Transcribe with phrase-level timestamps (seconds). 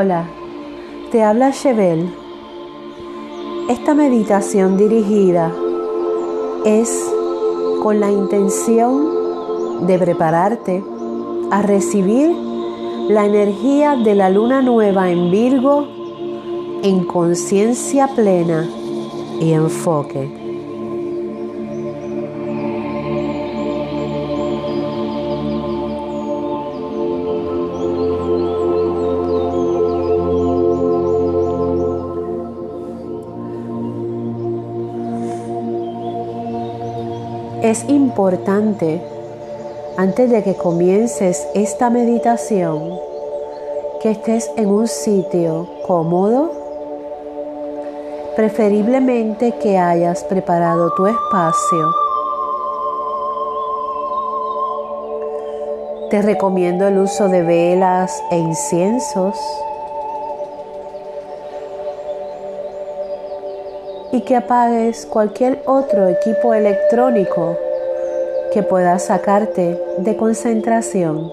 [0.00, 0.26] Hola,
[1.10, 2.08] te habla Chevel.
[3.68, 5.50] Esta meditación dirigida
[6.64, 7.04] es
[7.82, 10.84] con la intención de prepararte
[11.50, 12.30] a recibir
[13.08, 15.88] la energía de la luna nueva en Virgo
[16.84, 18.68] en conciencia plena
[19.40, 20.37] y enfoque.
[37.68, 38.98] Es importante,
[39.98, 42.98] antes de que comiences esta meditación,
[44.00, 46.50] que estés en un sitio cómodo,
[48.36, 51.92] preferiblemente que hayas preparado tu espacio.
[56.08, 59.36] Te recomiendo el uso de velas e inciensos
[64.18, 67.56] y que apagues cualquier otro equipo electrónico
[68.52, 71.30] que pueda sacarte de concentración.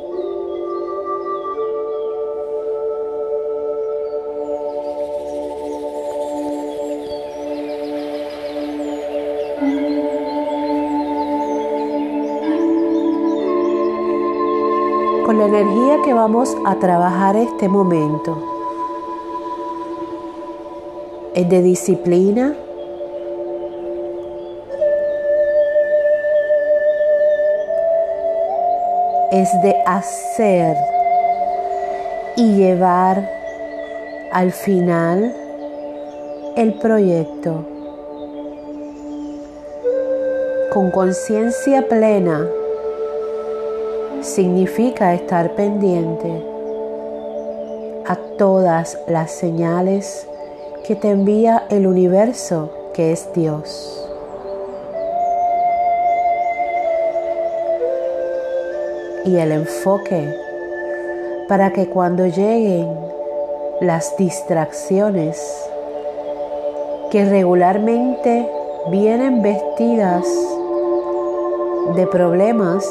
[15.25, 18.37] Con la energía que vamos a trabajar este momento
[21.33, 22.55] es de disciplina,
[29.35, 30.77] es de hacer
[32.37, 33.29] y llevar
[34.31, 35.35] al final
[36.55, 37.65] el proyecto
[40.73, 42.47] con conciencia plena
[44.21, 46.31] significa estar pendiente
[48.07, 50.25] a todas las señales
[50.87, 54.04] que te envía el universo que es Dios.
[59.25, 60.33] Y el enfoque
[61.47, 62.87] para que cuando lleguen
[63.81, 65.37] las distracciones
[67.11, 68.49] que regularmente
[68.89, 70.25] vienen vestidas
[71.95, 72.85] de problemas,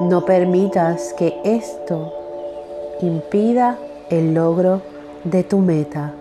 [0.00, 2.12] no permitas que esto
[3.02, 4.82] impida el logro
[5.24, 6.14] de tu meta.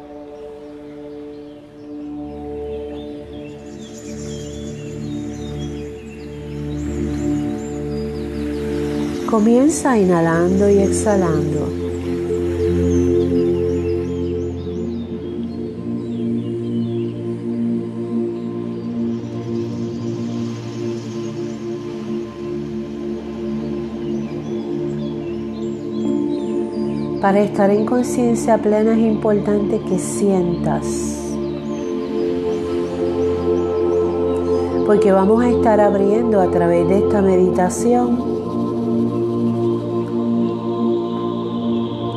[9.29, 11.69] Comienza inhalando y exhalando.
[27.21, 30.85] Para estar en conciencia plena es importante que sientas.
[34.87, 38.38] Porque vamos a estar abriendo a través de esta meditación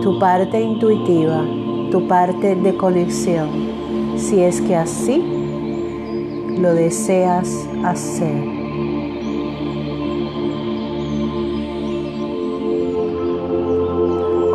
[0.02, 1.44] tu parte intuitiva,
[1.92, 3.48] tu parte de conexión,
[4.16, 5.22] si es que así
[6.58, 8.44] lo deseas hacer.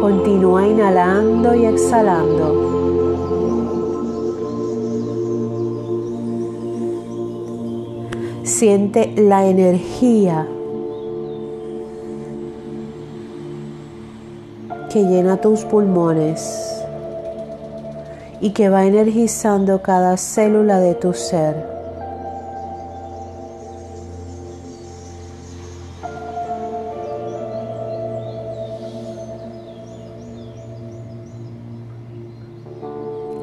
[0.01, 2.67] Continúa inhalando y exhalando.
[8.43, 10.45] Siente la energía
[14.97, 16.83] que llena tus pulmones
[18.41, 21.55] y que va energizando cada célula de tu ser.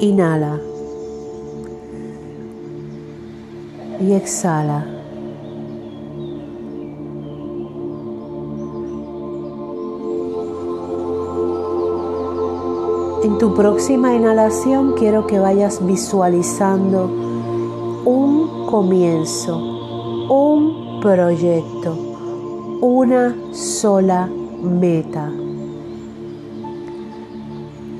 [0.01, 0.59] Inhala
[4.01, 4.94] y exhala.
[13.25, 17.05] En tu próxima inhalación quiero que vayas visualizando
[18.05, 19.57] un comienzo,
[20.29, 21.97] un proyecto,
[22.81, 24.29] una sola
[24.61, 25.31] meta.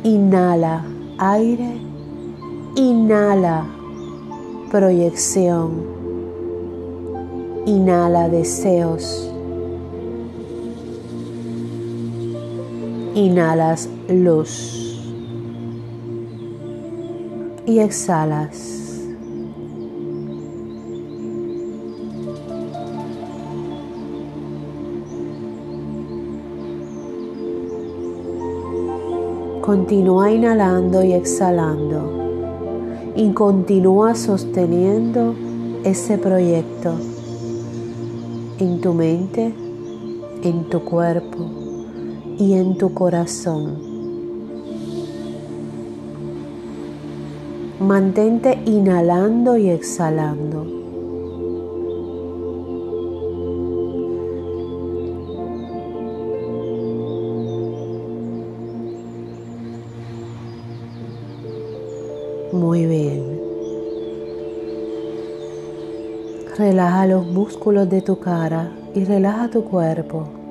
[0.04, 0.86] Inhala
[1.18, 1.81] aire,
[2.75, 3.66] inhala
[4.69, 5.72] proyección,
[7.66, 9.27] inhala deseos,
[13.16, 14.84] inhalas luz
[17.65, 18.75] y exhalas.
[29.62, 32.12] Continúa inhalando y exhalando
[33.15, 35.33] y continúa sosteniendo
[35.83, 36.94] ese proyecto
[38.59, 39.53] en tu mente,
[40.44, 41.50] en tu cuerpo
[42.38, 43.84] y en tu corazón.
[47.80, 50.63] Mantente inhalando y exhalando.
[62.54, 63.42] Muy bien.
[66.57, 70.44] Relaja los músculos de tu cara y relaja tu cuerpo.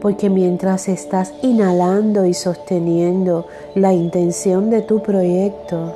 [0.00, 5.94] Porque mientras estás inhalando y sosteniendo la intención de tu proyecto,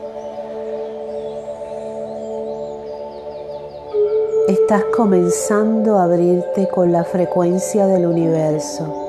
[4.49, 9.01] estás comenzando a abrirte con la frecuencia del universo.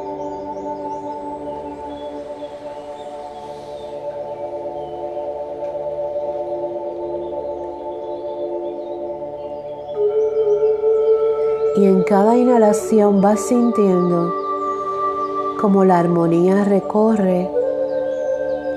[11.77, 14.40] y en cada inhalación vas sintiendo
[15.61, 17.47] como la armonía recorre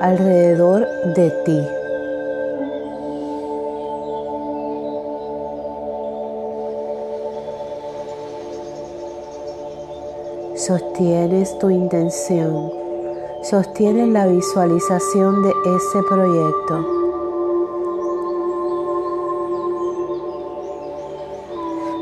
[0.00, 0.86] alrededor
[1.16, 1.66] de ti.
[10.56, 12.70] Sostienes tu intención,
[13.42, 16.90] sostienes la visualización de ese proyecto.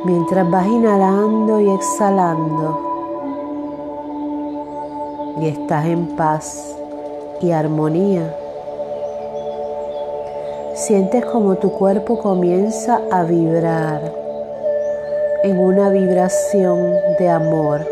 [0.04, 2.91] mientras vas inhalando y exhalando
[5.42, 6.76] y estás en paz
[7.40, 8.32] y armonía.
[10.74, 14.00] Sientes como tu cuerpo comienza a vibrar
[15.42, 17.91] en una vibración de amor.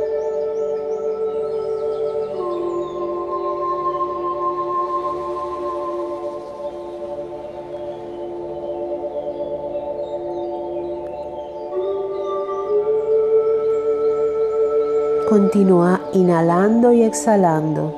[15.31, 17.95] Continúa inhalando y exhalando.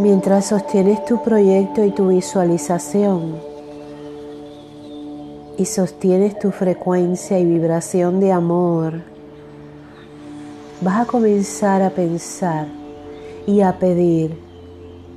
[0.00, 3.36] Mientras sostienes tu proyecto y tu visualización
[5.56, 8.94] y sostienes tu frecuencia y vibración de amor,
[10.80, 12.66] vas a comenzar a pensar
[13.46, 14.45] y a pedir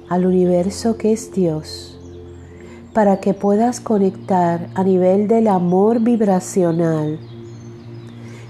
[0.09, 1.97] al universo que es Dios,
[2.93, 7.19] para que puedas conectar a nivel del amor vibracional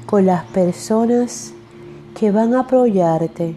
[0.05, 1.53] con las personas
[2.17, 3.55] que van a apoyarte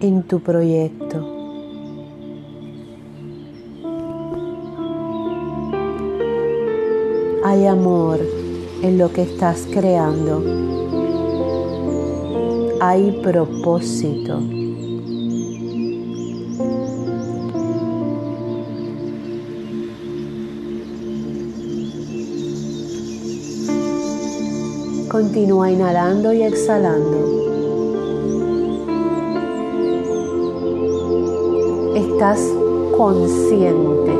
[0.00, 1.36] en tu proyecto.
[7.44, 8.20] Hay amor
[8.82, 10.42] en lo que estás creando.
[12.80, 14.59] Hay propósito.
[25.20, 27.18] Continúa inhalando y exhalando.
[31.94, 32.40] Estás
[32.96, 34.12] consciente.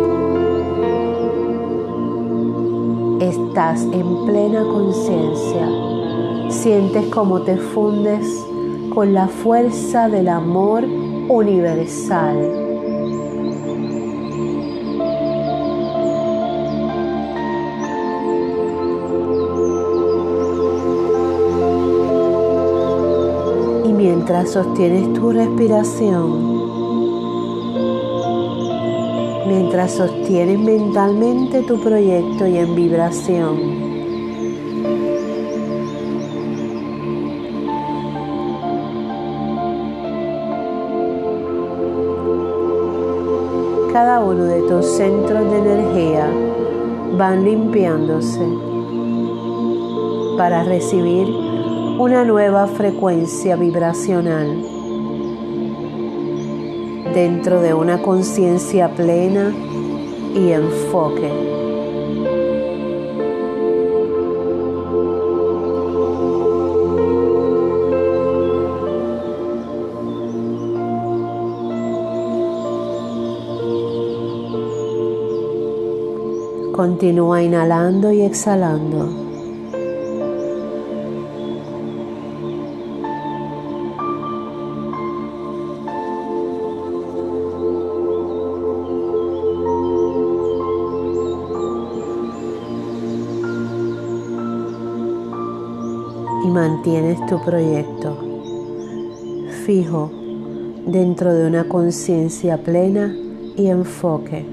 [3.19, 5.71] Estás en plena conciencia.
[6.50, 8.26] Sientes como te fundes
[8.95, 12.60] con la fuerza del amor universal
[24.31, 26.63] mientras sostienes tu respiración,
[29.49, 33.57] mientras sostienes mentalmente tu proyecto y en vibración.
[43.93, 46.31] Cada uno de tus centros de energía
[47.19, 48.47] van limpiándose
[50.37, 51.50] para recibir
[52.00, 54.62] una nueva frecuencia vibracional
[57.12, 59.52] dentro de una conciencia plena
[60.35, 61.30] y enfoque.
[76.73, 79.30] Continúa inhalando y exhalando.
[96.61, 98.19] Mantienes tu proyecto
[99.64, 100.11] fijo
[100.85, 103.17] dentro de una conciencia plena
[103.57, 104.45] y enfoque,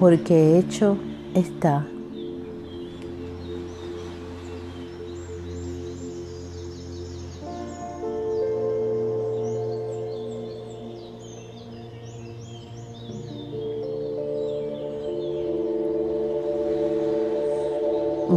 [0.00, 0.96] porque hecho
[1.32, 1.86] está.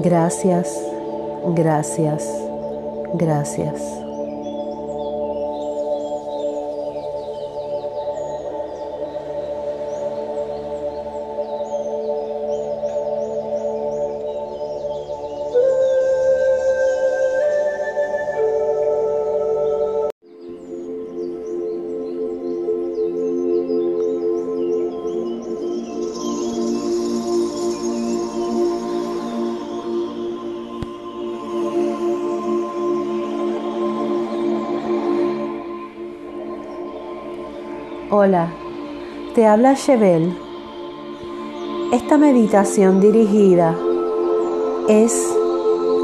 [0.03, 0.91] Gracias,
[1.43, 2.23] gracias,
[3.13, 4.10] gracias.
[38.23, 38.49] Hola,
[39.33, 40.37] te habla Chevel.
[41.91, 43.75] Esta meditación dirigida
[44.87, 45.27] es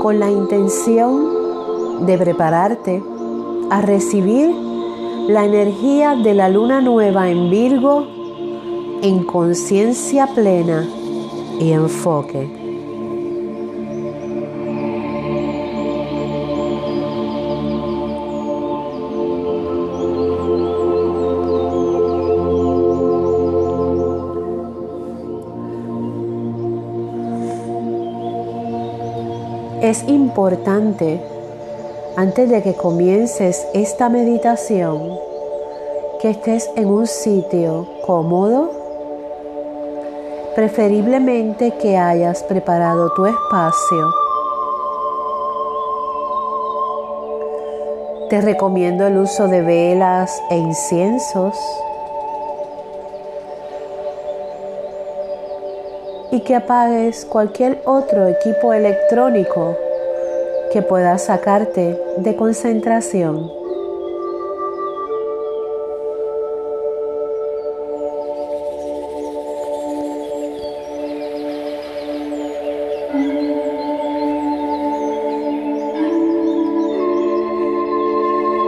[0.01, 3.03] con la intención de prepararte
[3.69, 4.49] a recibir
[5.27, 8.07] la energía de la luna nueva en Virgo
[9.03, 10.87] en conciencia plena
[11.59, 12.56] y enfoque.
[29.87, 31.21] Es importante,
[32.17, 35.17] antes de que comiences esta meditación,
[36.21, 38.69] que estés en un sitio cómodo,
[40.55, 44.13] preferiblemente que hayas preparado tu espacio.
[48.29, 51.55] Te recomiendo el uso de velas e inciensos
[56.37, 59.75] y que apagues cualquier otro equipo electrónico
[60.71, 63.49] que pueda sacarte de concentración.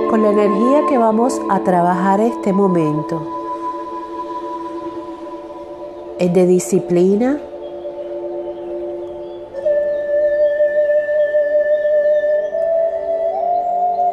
[0.09, 3.21] Con la energía que vamos a trabajar este momento
[6.17, 7.39] es de disciplina,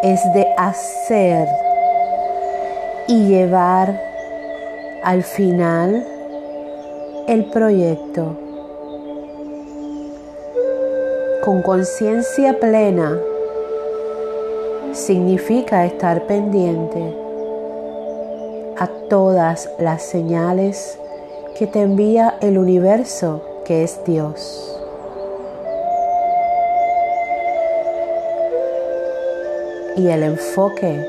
[0.07, 1.49] es de hacer
[3.09, 4.01] y llevar
[5.03, 6.07] al final
[7.27, 8.37] el proyecto
[11.45, 13.19] con conciencia plena
[14.93, 17.17] significa estar pendiente
[18.79, 21.01] a todas las señales
[21.59, 24.76] que te envía el universo que es Dios.
[29.97, 31.05] Y el enfoque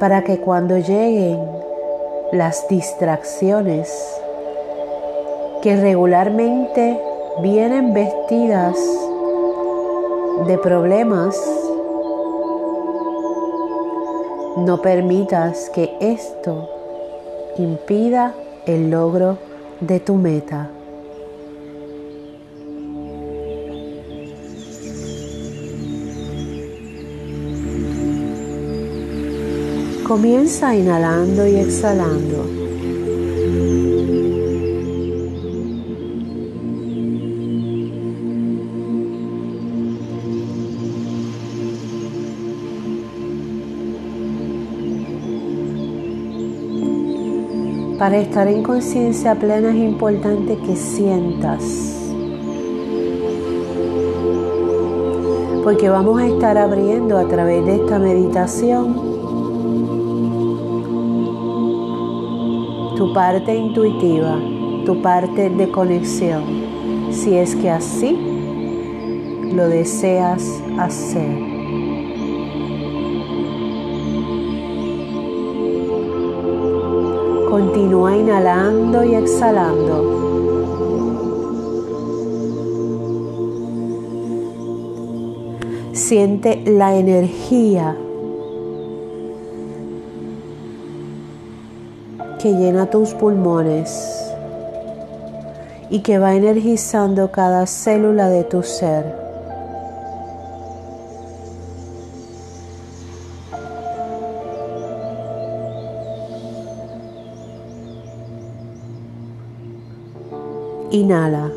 [0.00, 1.38] para que cuando lleguen
[2.32, 3.92] las distracciones
[5.62, 7.00] que regularmente
[7.42, 8.76] vienen vestidas
[10.46, 11.36] de problemas,
[14.56, 16.68] no permitas que esto
[17.58, 18.34] impida
[18.66, 19.38] el logro
[19.80, 20.70] de tu meta.
[30.06, 32.46] Comienza inhalando y exhalando.
[47.98, 51.64] Para estar en conciencia plena es importante que sientas.
[55.64, 59.16] Porque vamos a estar abriendo a través de esta meditación
[62.96, 64.38] tu parte intuitiva,
[64.86, 66.42] tu parte de conexión,
[67.10, 68.16] si es que así
[69.54, 71.38] lo deseas hacer.
[77.50, 80.16] Continúa inhalando y exhalando.
[85.92, 87.96] Siente la energía
[92.46, 94.32] que llena tus pulmones
[95.90, 99.04] y que va energizando cada célula de tu ser.
[110.92, 111.50] Inhala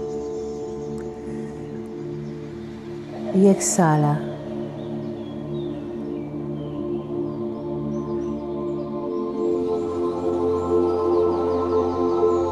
[3.36, 4.29] y exhala.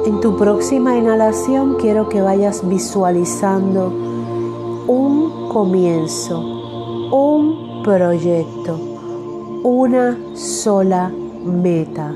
[0.08, 3.92] En tu próxima inhalación quiero que vayas visualizando
[4.88, 6.40] un comienzo,
[7.12, 8.80] un proyecto,
[9.64, 11.12] una sola
[11.44, 12.14] meta.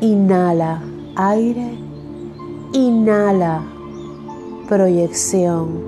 [0.00, 0.82] Inhala
[1.14, 1.78] aire,
[2.72, 3.62] inhala
[4.68, 5.84] proyección,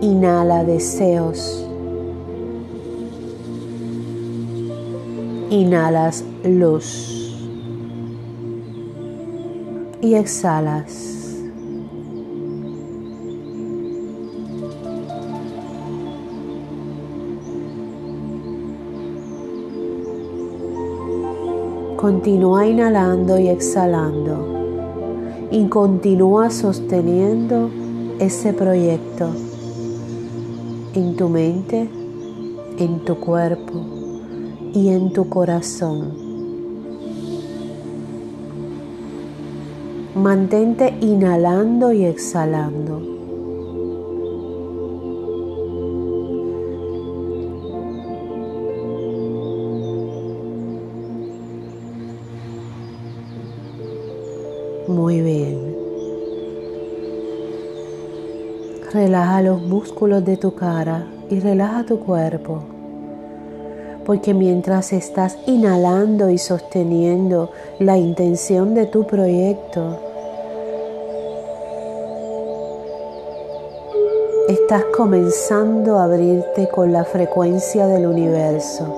[0.00, 1.68] inhala deseos,
[5.50, 7.19] inhalas luz
[10.00, 11.16] y exhalas.
[21.96, 24.50] Continúa inhalando y exhalando
[25.50, 27.70] y continúa sosteniendo
[28.18, 29.28] ese proyecto
[30.94, 31.90] en tu mente,
[32.78, 33.84] en tu cuerpo
[34.72, 36.19] y en tu corazón.
[40.14, 43.00] Mantente inhalando y exhalando.
[54.88, 55.76] Muy bien.
[58.92, 62.79] Relaja los músculos de tu cara y relaja tu cuerpo
[64.04, 69.98] porque mientras estás inhalando y sosteniendo la intención de tu proyecto,
[74.48, 78.96] estás comenzando a abrirte con la frecuencia del universo.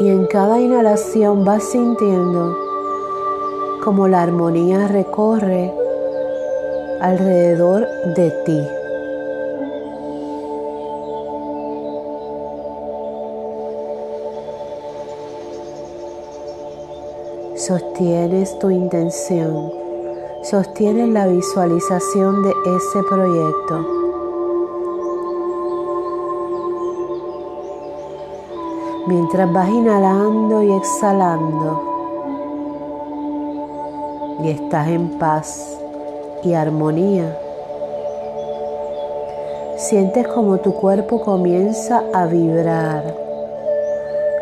[0.00, 2.63] Y en cada inhalación vas sintiendo
[3.84, 5.70] como la armonía recorre
[7.02, 8.66] alrededor de ti.
[17.56, 19.70] Sostienes tu intención,
[20.44, 23.86] sostienes la visualización de ese proyecto.
[29.06, 31.93] Mientras vas inhalando y exhalando,
[34.44, 35.78] y estás en paz
[36.42, 37.34] y armonía.
[39.76, 43.02] Sientes como tu cuerpo comienza a vibrar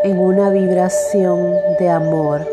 [0.03, 2.52] en una vibración de amor.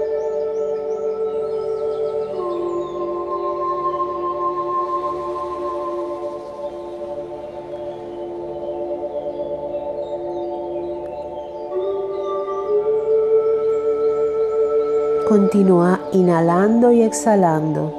[15.52, 17.92] Continúa inhalando y exhalando.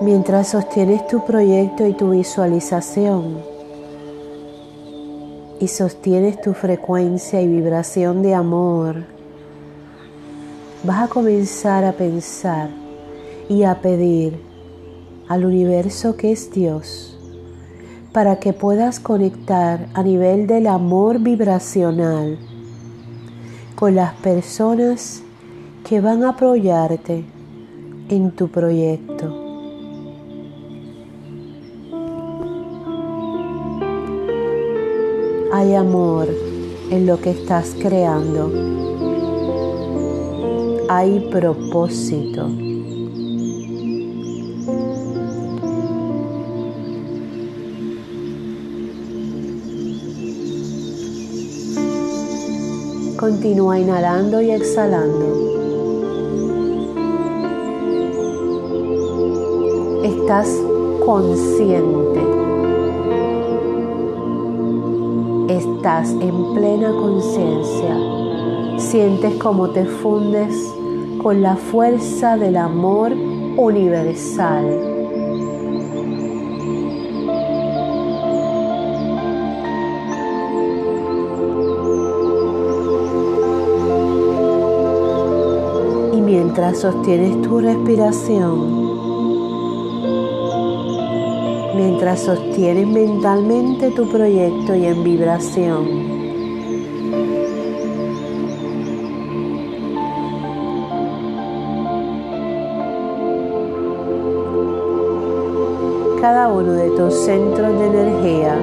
[0.00, 3.42] Mientras sostienes tu proyecto y tu visualización
[5.60, 9.04] y sostienes tu frecuencia y vibración de amor,
[10.82, 12.70] vas a comenzar a pensar
[13.50, 14.48] y a pedir
[15.28, 17.17] al universo que es Dios,
[18.12, 22.38] para que puedas conectar a nivel del amor vibracional
[23.74, 25.22] con las personas
[25.84, 27.24] que van a apoyarte
[28.08, 29.44] en tu proyecto.
[35.52, 36.28] Hay amor
[36.90, 38.52] en lo que estás creando.
[40.88, 42.67] Hay propósito.
[53.28, 55.26] Continúa inhalando y exhalando.
[60.02, 60.48] Estás
[61.04, 62.20] consciente.
[65.48, 67.98] Estás en plena conciencia.
[68.78, 70.56] Sientes como te fundes
[71.22, 74.87] con la fuerza del amor universal
[86.58, 88.58] mientras sostienes tu respiración,
[91.76, 96.18] mientras sostienes mentalmente tu proyecto y en vibración.
[106.20, 108.58] cada uno de tus centros de energía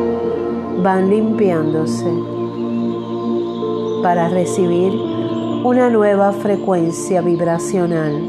[0.83, 2.11] van limpiándose
[4.03, 5.14] para recibir
[5.65, 8.21] una nueva frecuencia vibracional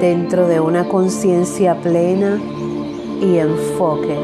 [0.00, 2.40] dentro de una conciencia plena
[3.20, 4.16] y enfoque.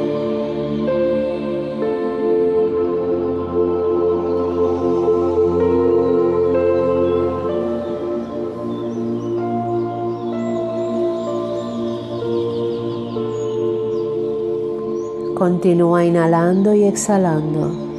[15.35, 17.91] Continúa inhalando y exhalando.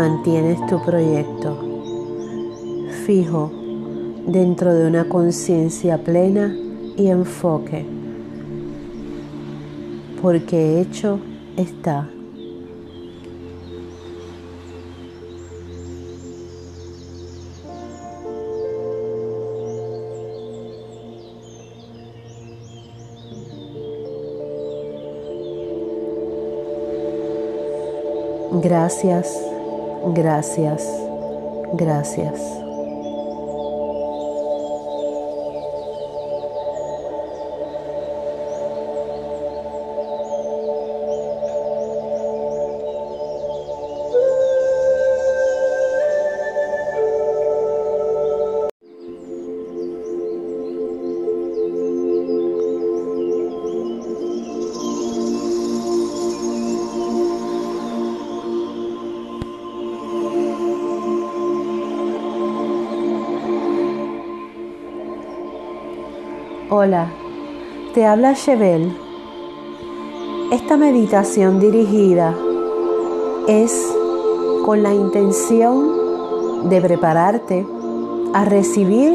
[0.00, 1.58] Mantienes tu proyecto
[3.04, 3.52] fijo
[4.26, 6.56] dentro de una conciencia plena
[6.96, 7.84] y enfoque
[10.22, 11.18] porque hecho
[11.58, 12.08] está.
[28.62, 29.50] Gracias,
[30.14, 30.82] gracias,
[31.74, 32.69] gracias.
[66.82, 67.08] Hola,
[67.92, 68.96] te habla Chevel.
[70.50, 72.34] Esta meditación dirigida
[73.46, 73.94] es
[74.64, 77.66] con la intención de prepararte
[78.32, 79.12] a recibir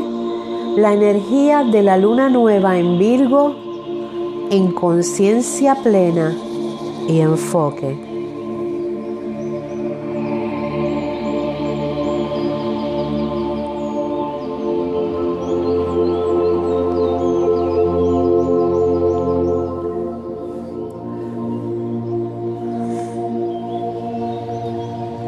[0.77, 3.55] la energía de la luna nueva en Virgo
[4.51, 6.37] en conciencia plena
[7.07, 8.04] y enfoque.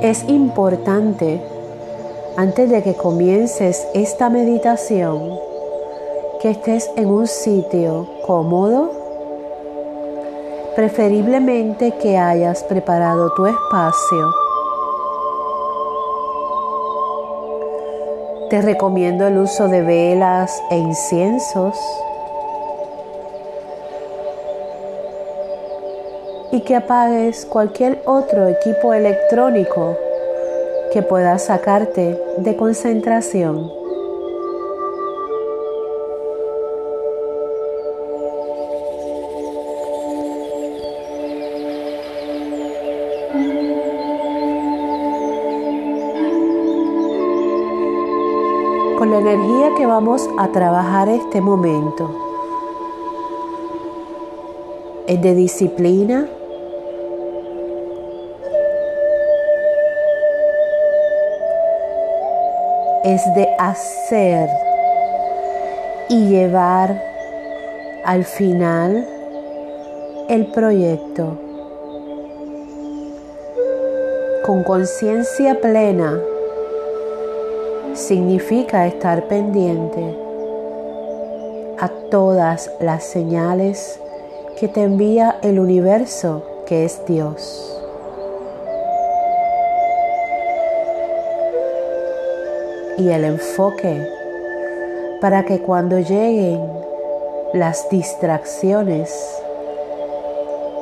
[0.07, 1.41] Es importante,
[2.37, 5.37] antes de que comiences esta meditación,
[6.41, 8.89] que estés en un sitio cómodo,
[10.77, 14.31] preferiblemente que hayas preparado tu espacio.
[18.49, 21.75] Te recomiendo el uso de velas e inciensos
[26.57, 29.95] y que apagues cualquier otro equipo electrónico
[30.91, 33.69] que pueda sacarte de concentración.
[48.97, 52.09] Con la energía que vamos a trabajar este momento
[55.05, 56.27] es de disciplina,
[63.07, 64.49] es de hacer
[66.09, 67.01] y llevar
[68.03, 69.07] al final
[70.27, 71.37] el proyecto
[74.45, 76.19] con conciencia plena
[77.93, 80.17] significa estar pendiente
[81.79, 84.01] a todas las señales
[84.59, 87.76] que te envía el universo que es Dios.
[92.97, 94.07] Y el enfoque
[95.21, 96.59] para que cuando lleguen
[97.53, 99.13] las distracciones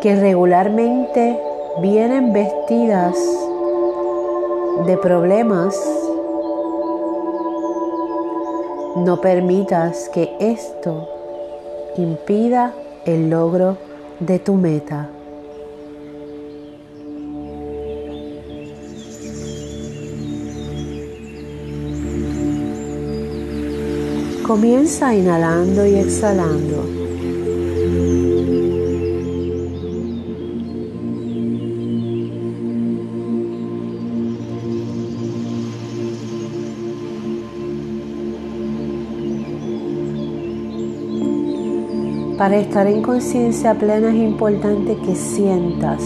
[0.01, 1.39] que regularmente
[1.81, 3.17] vienen vestidas
[4.85, 5.75] de problemas,
[8.97, 11.09] no permitas que esto
[11.97, 12.73] impida
[13.05, 13.77] el logro
[14.19, 15.09] de tu meta.
[24.45, 26.85] Comienza inhalando y exhalando.
[42.37, 46.03] Para estar en conciencia plena es importante que sientas.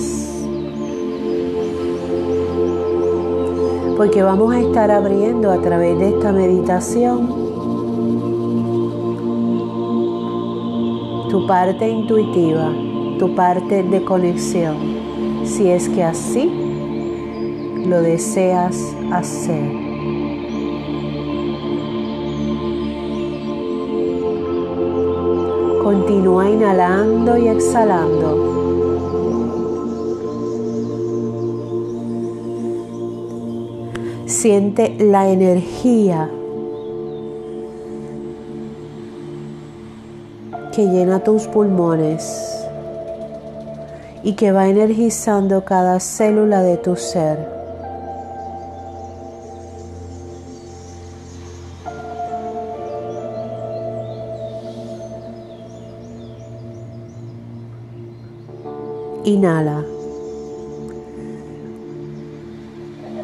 [3.98, 7.49] Porque vamos a estar abriendo a través de esta meditación
[11.30, 12.74] tu parte intuitiva,
[13.20, 14.78] tu parte de conexión,
[15.46, 16.50] si es que así
[17.86, 19.72] lo deseas hacer.
[25.84, 28.50] Continúa inhalando y exhalando.
[34.26, 36.30] Siente la energía
[40.80, 42.66] que llena tus pulmones
[44.24, 47.38] y que va energizando cada célula de tu ser.
[59.26, 59.84] Inhala.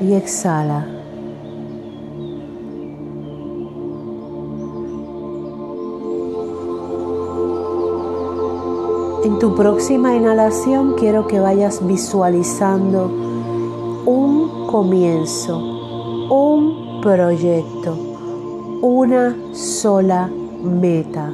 [0.02, 0.95] Y exhala.
[9.26, 13.12] En tu próxima inhalación quiero que vayas visualizando
[14.06, 15.58] un comienzo,
[16.30, 17.98] un proyecto,
[18.84, 20.30] una sola
[20.62, 21.34] meta.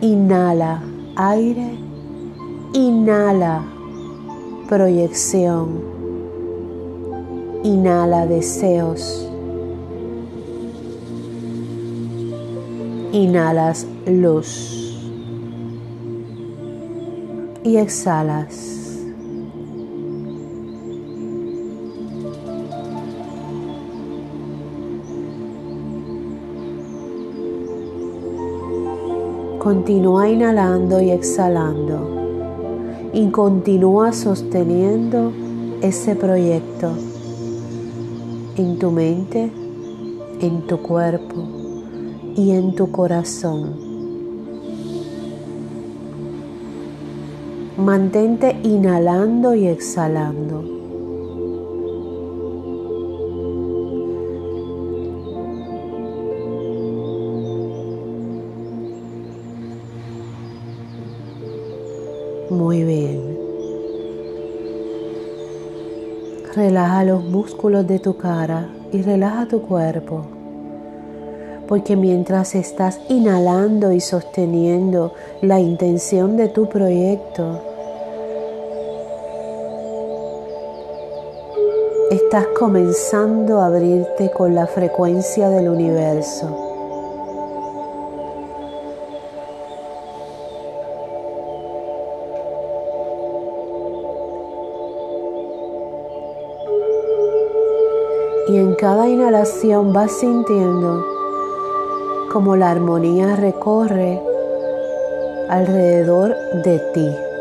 [0.00, 0.82] Inhala
[1.14, 1.78] aire
[2.74, 3.62] Inhala
[4.66, 5.82] proyección.
[7.62, 9.28] Inhala deseos.
[13.12, 14.81] Inhalas luz.
[17.64, 18.82] Y exhalas.
[29.58, 32.10] Continúa inhalando y exhalando.
[33.12, 35.32] Y continúa sosteniendo
[35.82, 36.90] ese proyecto
[38.56, 39.52] en tu mente,
[40.40, 41.46] en tu cuerpo
[42.34, 43.81] y en tu corazón.
[47.82, 50.62] Mantente inhalando y exhalando.
[62.50, 63.36] Muy bien.
[66.54, 70.22] Relaja los músculos de tu cara y relaja tu cuerpo.
[71.66, 77.71] Porque mientras estás inhalando y sosteniendo la intención de tu proyecto,
[82.32, 86.70] estás comenzando a abrirte con la frecuencia del universo.
[98.48, 101.04] y en cada inhalación vas sintiendo
[102.32, 104.22] como la armonía recorre
[105.50, 107.31] alrededor de ti.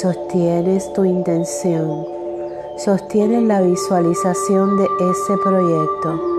[0.00, 2.06] Sostienes tu intención,
[2.76, 6.38] sostienes la visualización de ese proyecto.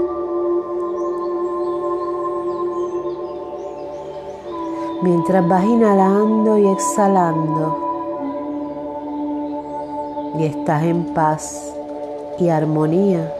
[5.01, 7.77] mientras vas inhalando y exhalando
[10.37, 11.73] y estás en paz
[12.37, 13.33] y armonía.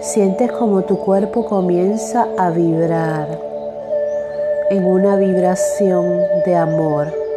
[0.00, 3.28] Sientes como tu cuerpo comienza a vibrar
[4.70, 7.27] en una vibración de amor.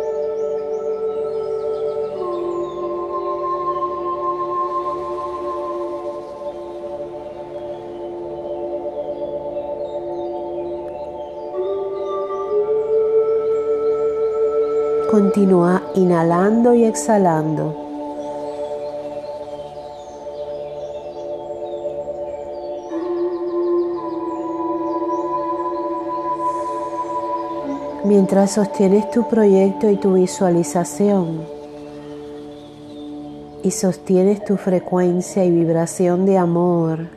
[15.33, 17.73] Continúa inhalando y exhalando.
[28.03, 31.45] Mientras sostienes tu proyecto y tu visualización
[33.63, 37.07] y sostienes tu frecuencia y vibración de amor,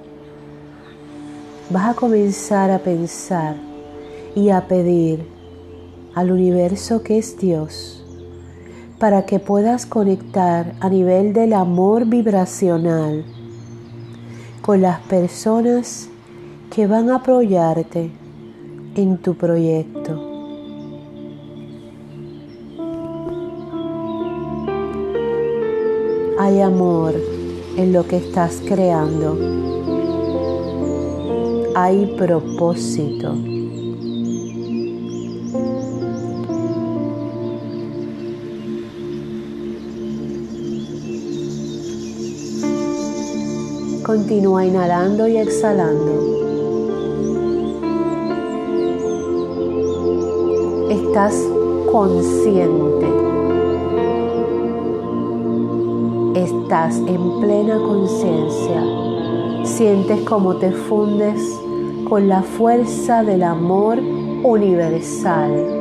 [1.69, 3.57] vas a comenzar a pensar
[4.37, 5.35] y a pedir
[6.15, 8.04] al universo que es Dios,
[8.99, 13.25] para que puedas conectar a nivel del amor vibracional
[14.63, 16.09] con las personas
[16.71, 18.11] que van a apoyarte
[18.95, 20.35] en tu proyecto.
[26.45, 27.15] hay amor
[27.79, 29.39] en lo que estás creando.
[31.75, 33.54] Hay propósito.
[44.15, 46.13] Continúa inhalando y exhalando.
[50.89, 51.35] Estás
[51.91, 53.07] consciente.
[56.37, 58.85] Estás en plena conciencia.
[59.65, 61.43] Sientes como te fundes
[62.09, 63.99] con la fuerza del amor
[64.45, 65.74] universal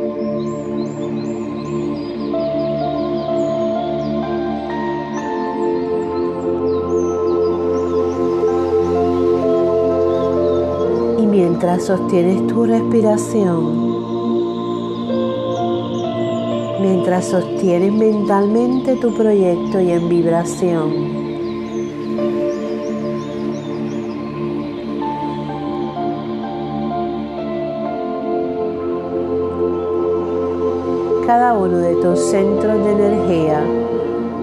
[11.64, 13.64] mientras sostienes tu respiración,
[16.82, 20.92] mientras sostienes mentalmente tu proyecto y en vibración.
[31.26, 33.64] Cada uno de tus centros de energía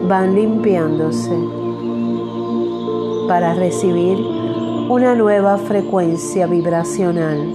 [0.09, 1.37] van limpiándose
[3.29, 4.40] para recibir
[4.91, 7.55] una nueva frecuencia vibracional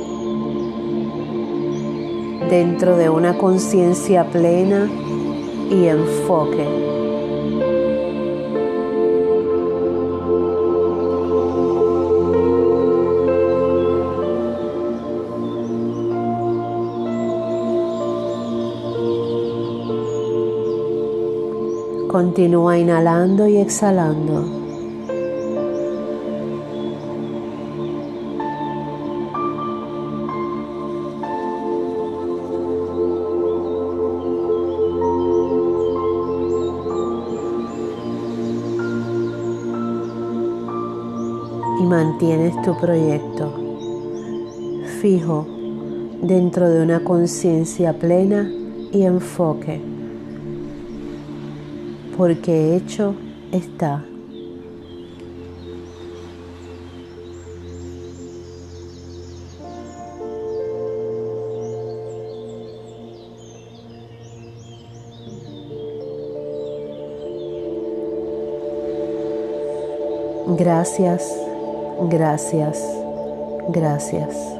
[2.49, 4.89] dentro de una conciencia plena
[5.69, 6.65] y enfoque.
[22.07, 24.64] Continúa inhalando y exhalando.
[41.85, 43.65] Mantienes tu proyecto
[45.01, 45.45] fijo
[46.21, 48.51] dentro de una conciencia plena
[48.91, 49.79] y enfoque,
[52.17, 53.13] porque hecho
[53.51, 54.03] está.
[70.57, 71.45] Gracias
[71.97, 72.77] Gracias,
[73.69, 74.54] gracias.